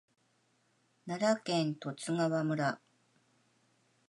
[1.05, 2.81] 奈良県十津川村